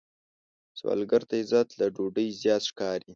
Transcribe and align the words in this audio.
سوالګر 0.79 1.21
ته 1.29 1.35
عزت 1.41 1.69
له 1.79 1.85
ډوډۍ 1.95 2.27
زیات 2.41 2.63
ښکاري 2.69 3.07